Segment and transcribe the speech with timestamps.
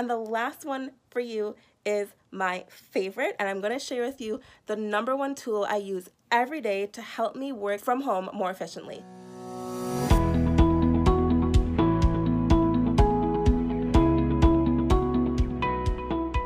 [0.00, 4.40] And the last one for you is my favorite, and I'm gonna share with you
[4.64, 8.50] the number one tool I use every day to help me work from home more
[8.50, 9.04] efficiently.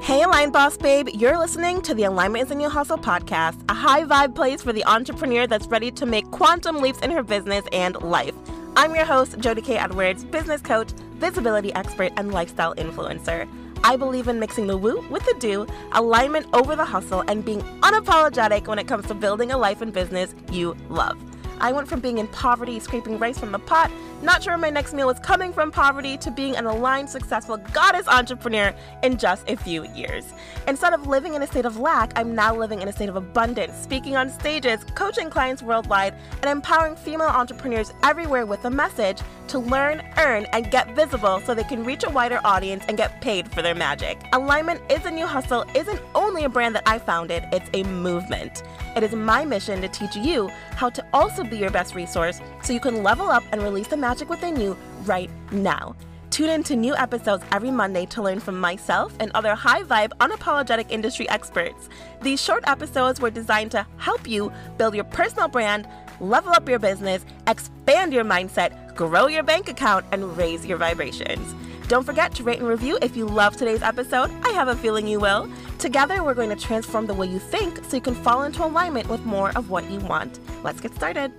[0.00, 3.74] Hey, Align Boss Babe, you're listening to the Alignment is in Your Hustle podcast, a
[3.74, 7.64] high vibe place for the entrepreneur that's ready to make quantum leaps in her business
[7.72, 8.34] and life.
[8.76, 9.76] I'm your host, Jody K.
[9.78, 13.48] Edwards, business coach, visibility expert, and lifestyle influencer.
[13.82, 17.62] I believe in mixing the woo with the do, alignment over the hustle, and being
[17.80, 21.18] unapologetic when it comes to building a life and business you love.
[21.60, 23.90] I went from being in poverty, scraping rice from the pot,
[24.22, 28.06] not sure my next meal was coming from poverty, to being an aligned, successful goddess
[28.06, 30.34] entrepreneur in just a few years.
[30.68, 33.16] Instead of living in a state of lack, I'm now living in a state of
[33.16, 39.20] abundance, speaking on stages, coaching clients worldwide, and empowering female entrepreneurs everywhere with a message
[39.48, 43.20] to learn, earn, and get visible so they can reach a wider audience and get
[43.20, 44.18] paid for their magic.
[44.32, 48.62] Alignment is a new hustle isn't only a brand that I founded, it's a movement.
[48.96, 52.72] It is my mission to teach you how to also be your best resource so
[52.72, 55.94] you can level up and release the magic within you right now.
[56.30, 60.10] Tune in to new episodes every Monday to learn from myself and other high vibe,
[60.18, 61.88] unapologetic industry experts.
[62.22, 65.88] These short episodes were designed to help you build your personal brand,
[66.20, 71.54] level up your business, expand your mindset, grow your bank account, and raise your vibrations.
[71.88, 74.30] Don't forget to rate and review if you love today's episode.
[74.44, 75.50] I have a feeling you will.
[75.78, 79.08] Together, we're going to transform the way you think so you can fall into alignment
[79.08, 80.38] with more of what you want.
[80.62, 81.32] Let's get started.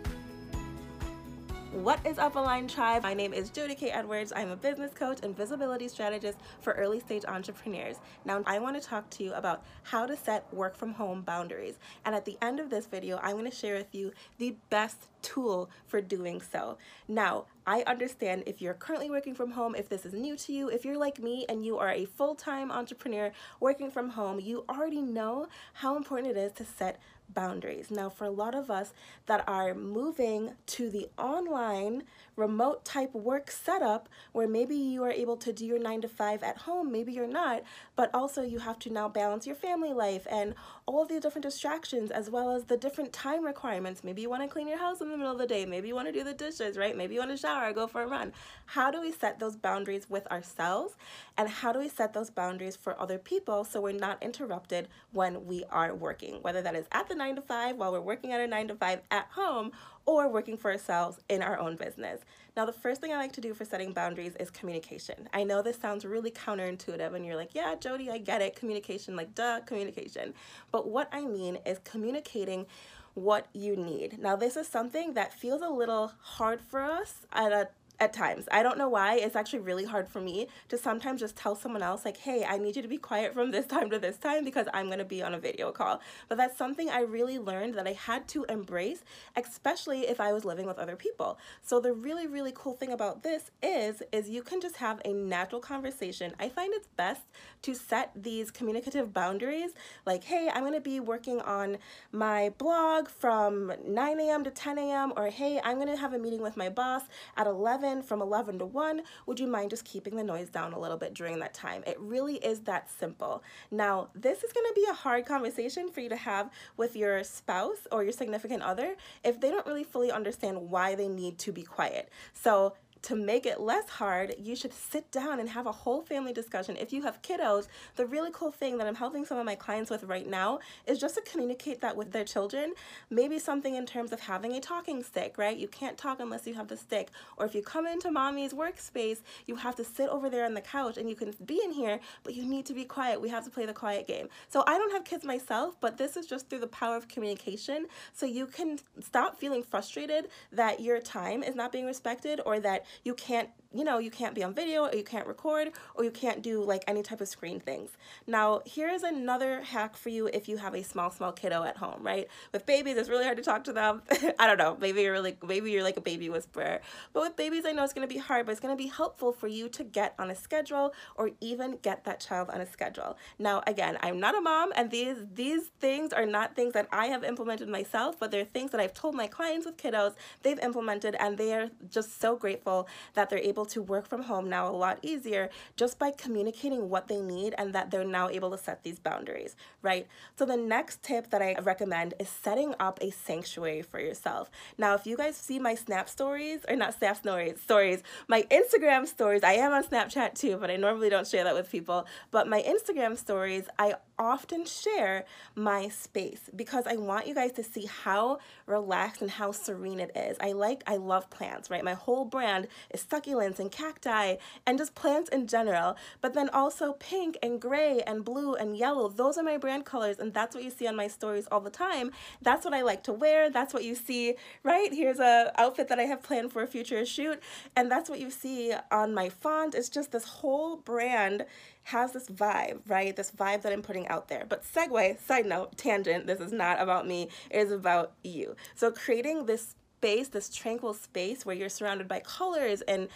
[1.71, 3.03] What is up, Align Tribe?
[3.03, 3.91] My name is Jody K.
[3.91, 4.33] Edwards.
[4.35, 7.95] I'm a business coach and visibility strategist for early stage entrepreneurs.
[8.25, 11.79] Now, I want to talk to you about how to set work from home boundaries.
[12.03, 15.07] And at the end of this video, I'm going to share with you the best
[15.21, 16.77] tool for doing so.
[17.07, 20.69] Now, I understand if you're currently working from home, if this is new to you,
[20.69, 24.65] if you're like me and you are a full time entrepreneur working from home, you
[24.67, 26.99] already know how important it is to set
[27.33, 27.91] boundaries.
[27.91, 28.93] Now, for a lot of us
[29.25, 32.03] that are moving to the online
[32.35, 36.43] remote type work setup where maybe you are able to do your nine to five
[36.43, 37.63] at home, maybe you're not,
[37.95, 42.11] but also you have to now balance your family life and all the different distractions
[42.11, 44.03] as well as the different time requirements.
[44.03, 45.95] Maybe you want to clean your house in the middle of the day, maybe you
[45.95, 46.97] want to do the dishes, right?
[46.97, 48.33] Maybe you want to shower, or go for a run.
[48.65, 50.95] How do we set those boundaries with ourselves
[51.37, 55.45] and how do we set those boundaries for other people so we're not interrupted when
[55.45, 58.41] we are working, whether that is at the nine to five while we're working at
[58.41, 59.71] a nine to five at home
[60.05, 62.21] or working for ourselves in our own business.
[62.57, 65.29] Now, the first thing I like to do for setting boundaries is communication.
[65.31, 68.55] I know this sounds really counterintuitive, and you're like, yeah, Jody, I get it.
[68.55, 70.33] Communication, like, duh, communication.
[70.71, 72.65] But what I mean is communicating
[73.13, 74.17] what you need.
[74.17, 77.69] Now, this is something that feels a little hard for us at a
[78.01, 78.47] at times.
[78.51, 79.17] I don't know why.
[79.17, 82.57] It's actually really hard for me to sometimes just tell someone else, like, hey, I
[82.57, 85.05] need you to be quiet from this time to this time because I'm going to
[85.05, 86.01] be on a video call.
[86.27, 89.03] But that's something I really learned that I had to embrace,
[89.35, 91.37] especially if I was living with other people.
[91.61, 95.13] So the really, really cool thing about this is, is you can just have a
[95.13, 96.33] natural conversation.
[96.39, 97.21] I find it's best
[97.61, 99.73] to set these communicative boundaries,
[100.07, 101.77] like, hey, I'm going to be working on
[102.11, 104.43] my blog from 9 a.m.
[104.43, 107.03] to 10 a.m., or hey, I'm going to have a meeting with my boss
[107.37, 110.71] at 11 11 from 11 to 1, would you mind just keeping the noise down
[110.73, 111.83] a little bit during that time?
[111.85, 113.43] It really is that simple.
[113.69, 117.23] Now, this is going to be a hard conversation for you to have with your
[117.23, 121.51] spouse or your significant other if they don't really fully understand why they need to
[121.51, 122.09] be quiet.
[122.33, 126.33] So, to make it less hard, you should sit down and have a whole family
[126.33, 126.77] discussion.
[126.77, 129.89] If you have kiddos, the really cool thing that I'm helping some of my clients
[129.89, 132.73] with right now is just to communicate that with their children.
[133.09, 135.57] Maybe something in terms of having a talking stick, right?
[135.57, 137.09] You can't talk unless you have the stick.
[137.37, 140.61] Or if you come into mommy's workspace, you have to sit over there on the
[140.61, 143.19] couch and you can be in here, but you need to be quiet.
[143.19, 144.27] We have to play the quiet game.
[144.49, 147.87] So I don't have kids myself, but this is just through the power of communication.
[148.13, 152.85] So you can stop feeling frustrated that your time is not being respected or that
[153.03, 156.11] you can't you know, you can't be on video or you can't record or you
[156.11, 157.91] can't do like any type of screen things.
[158.27, 162.03] Now, here's another hack for you if you have a small, small kiddo at home,
[162.03, 162.27] right?
[162.51, 164.01] With babies, it's really hard to talk to them.
[164.39, 166.81] I don't know, maybe you're like, maybe you're like a baby whisperer.
[167.13, 169.47] But with babies, I know it's gonna be hard, but it's gonna be helpful for
[169.47, 173.17] you to get on a schedule or even get that child on a schedule.
[173.39, 177.07] Now, again, I'm not a mom and these, these things are not things that I
[177.07, 181.15] have implemented myself, but they're things that I've told my clients with kiddos they've implemented
[181.19, 184.67] and they are just so grateful that they're able able to work from home now
[184.67, 188.57] a lot easier just by communicating what they need and that they're now able to
[188.57, 190.07] set these boundaries, right?
[190.35, 194.49] So the next tip that I recommend is setting up a sanctuary for yourself.
[194.79, 199.05] Now, if you guys see my Snap stories, or not Snap stories, stories, my Instagram
[199.07, 202.07] stories, I am on Snapchat too, but I normally don't share that with people.
[202.31, 205.25] But my Instagram stories, I often share
[205.55, 210.11] my space because I want you guys to see how relaxed and how serene it
[210.15, 210.37] is.
[210.39, 211.83] I like, I love plants, right?
[211.83, 216.93] My whole brand is succulents and cacti and just plants in general, but then also
[216.93, 219.09] pink and gray and blue and yellow.
[219.09, 221.69] Those are my brand colors and that's what you see on my stories all the
[221.69, 222.11] time.
[222.41, 223.49] That's what I like to wear.
[223.49, 224.93] That's what you see, right?
[224.93, 227.41] Here's a outfit that I have planned for a future shoot
[227.75, 229.75] and that's what you see on my font.
[229.75, 231.45] It's just this whole brand
[231.83, 233.15] has this vibe, right?
[233.15, 234.45] This vibe that I'm putting out there.
[234.47, 238.55] But segue, side note, tangent, this is not about me, it is about you.
[238.75, 243.07] So creating this space, this tranquil space where you're surrounded by colors and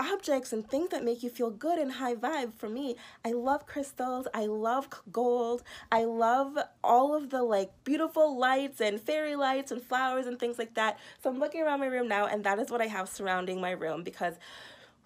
[0.00, 2.52] objects and things that make you feel good and high vibe.
[2.54, 5.62] For me i love crystals i love gold
[5.92, 10.58] i love all of the like beautiful lights and fairy lights and flowers and things
[10.58, 10.98] like that.
[11.22, 13.70] So i'm looking around my room now and that is what i have surrounding my
[13.70, 14.34] room because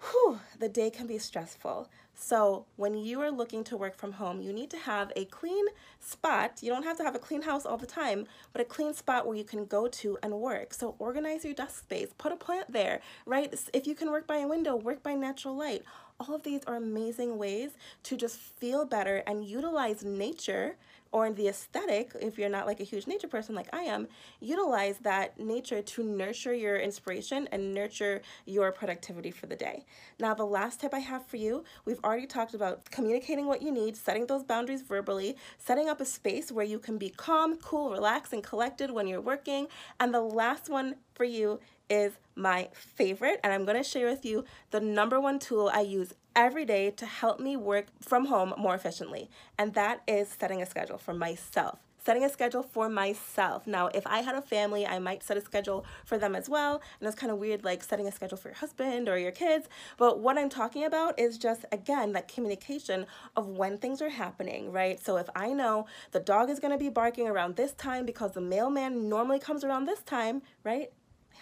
[0.03, 4.41] whew, the day can be stressful so when you are looking to work from home,
[4.41, 5.65] you need to have a clean
[5.99, 6.59] spot.
[6.61, 9.25] You don't have to have a clean house all the time, but a clean spot
[9.25, 10.73] where you can go to and work.
[10.73, 13.53] So organize your desk space, put a plant there, right?
[13.73, 15.83] If you can work by a window, work by natural light.
[16.25, 17.71] All of these are amazing ways
[18.03, 20.77] to just feel better and utilize nature
[21.11, 24.07] or the aesthetic, if you're not like a huge nature person like I am,
[24.39, 29.85] utilize that nature to nurture your inspiration and nurture your productivity for the day.
[30.19, 33.71] Now, the last tip I have for you, we've already talked about communicating what you
[33.71, 37.91] need, setting those boundaries verbally, setting up a space where you can be calm, cool,
[37.91, 39.67] relaxed, and collected when you're working.
[39.99, 41.59] And the last one for you
[41.93, 46.15] is my favorite, and I'm to share with you the number one tool I use
[46.35, 49.29] every day to help me work from home more efficiently,
[49.59, 53.65] and that is setting a schedule for myself setting a schedule for myself.
[53.65, 56.81] Now, if I had a family, I might set a schedule for them as well.
[56.99, 59.69] And it's kind of weird, like setting a schedule for your husband or your kids.
[59.97, 63.05] But what I'm talking about is just, again, that communication
[63.37, 64.99] of when things are happening, right?
[64.99, 68.33] So if I know the dog is going to be barking around this time because
[68.33, 70.91] the mailman normally comes around this time, right?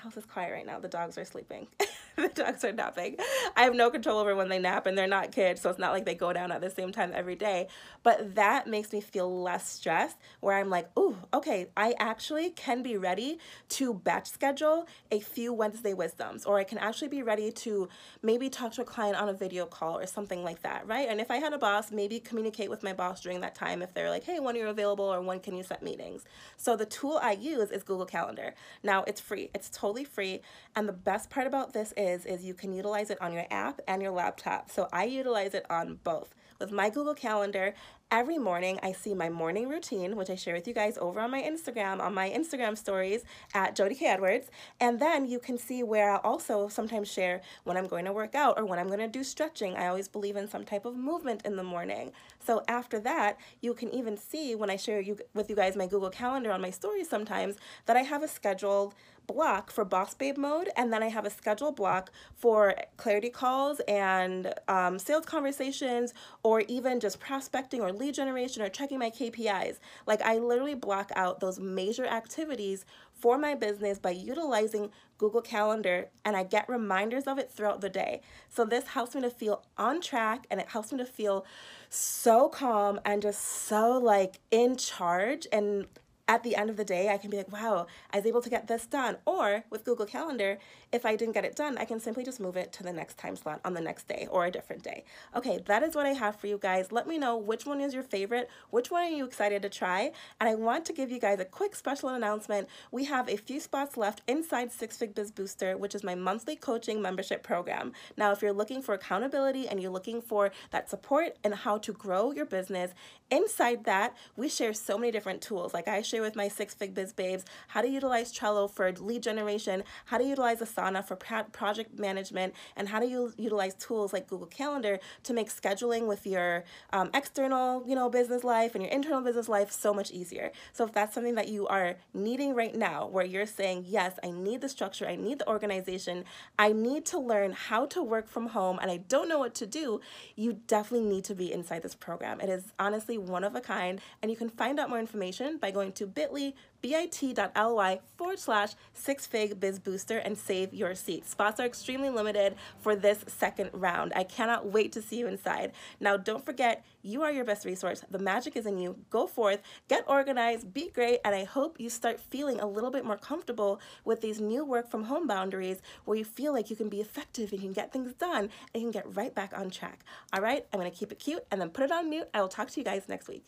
[0.02, 0.80] House is quiet right now.
[0.80, 1.68] The dogs are sleeping.
[2.16, 3.18] the dogs are napping.
[3.56, 5.94] I have no control over when they nap and they're not kids, so it's not
[5.94, 7.68] like they go down at the same time every day.
[8.02, 12.82] But that makes me feel less stressed where I'm like, ooh, okay, I actually can
[12.82, 13.38] be ready
[13.70, 17.88] to batch schedule a few Wednesday wisdoms, or I can actually be ready to
[18.24, 21.08] maybe talk to a client on a video call or something like that, right?
[21.08, 23.94] And if I had a boss, maybe communicate with my boss during that time if
[23.94, 26.24] they're like, hey, when are you available or when can you set meetings?
[26.58, 28.56] So the tool I use is Google Calendar.
[28.82, 29.52] Now it's free.
[29.54, 30.42] It's totally totally free.
[30.74, 33.82] And the best part about this is, is you can utilize it on your app
[33.90, 34.72] and your laptop.
[34.72, 36.34] So I utilize it on both.
[36.62, 37.74] With my Google Calendar,
[38.12, 41.32] every morning I see my morning routine, which I share with you guys over on
[41.32, 43.24] my Instagram, on my Instagram stories
[43.54, 44.06] at Jody K.
[44.06, 44.50] Edwards.
[44.80, 48.36] And then you can see where I'll also sometimes share when I'm going to work
[48.36, 49.76] out or when I'm going to do stretching.
[49.76, 52.12] I always believe in some type of movement in the morning.
[52.40, 55.88] So after that, you can even see when I share you with you guys my
[55.88, 57.56] Google Calendar on my stories sometimes
[57.88, 58.94] that I have a scheduled
[59.34, 63.80] block for boss babe mode and then I have a schedule block for clarity calls
[63.88, 66.14] and um, sales conversations
[66.44, 69.80] or even just prospecting or lead generation or checking my KPIs.
[70.06, 76.10] Like I literally block out those major activities for my business by utilizing Google Calendar
[76.26, 78.22] and I get reminders of it throughout the day.
[78.50, 81.46] So this helps me to feel on track and it helps me to feel
[81.90, 85.86] so calm and just so like in charge and
[86.32, 88.50] at the end of the day, I can be like, wow, I was able to
[88.50, 89.18] get this done.
[89.26, 90.60] Or with Google Calendar,
[90.92, 93.18] if I didn't get it done, I can simply just move it to the next
[93.18, 95.04] time slot on the next day or a different day.
[95.36, 96.92] Okay, that is what I have for you guys.
[96.92, 100.12] Let me know which one is your favorite, which one are you excited to try,
[100.40, 102.68] and I want to give you guys a quick special announcement.
[102.92, 106.56] We have a few spots left inside Six Fig Biz Booster, which is my monthly
[106.56, 107.94] coaching membership program.
[108.18, 111.94] Now, if you're looking for accountability and you're looking for that support and how to
[111.94, 112.94] grow your business,
[113.30, 115.74] inside that, we share so many different tools.
[115.74, 119.24] Like I share with my Six Fig Biz Babes how to utilize Trello for lead
[119.24, 124.48] generation, how to utilize Asana for project management, and how to utilize tools like Google
[124.48, 129.22] Calendar to make scheduling with your um, external, you know, business life and your internal
[129.22, 130.52] business life so much easier.
[130.74, 134.32] So if that's something that you are needing right now, where you're saying, yes, I
[134.32, 136.26] need the structure, I need the organization,
[136.58, 139.66] I need to learn how to work from home, and I don't know what to
[139.66, 140.02] do,
[140.36, 142.40] you definitely need to be inside this program.
[142.42, 145.72] It is honestly one of a kind, and you can find out more information by
[145.72, 151.28] going to bit.ly bit.ly forward slash six fig biz booster and save your seat.
[151.28, 154.14] Spots are extremely limited for this second round.
[154.16, 155.72] I cannot wait to see you inside.
[156.00, 158.04] Now, don't forget, you are your best resource.
[158.10, 158.98] The magic is in you.
[159.10, 163.06] Go forth, get organized, be great, and I hope you start feeling a little bit
[163.06, 166.90] more comfortable with these new work from home boundaries where you feel like you can
[166.90, 169.70] be effective and you can get things done and you can get right back on
[169.70, 170.04] track.
[170.34, 172.28] All right, I'm gonna keep it cute and then put it on mute.
[172.34, 173.46] I will talk to you guys next week.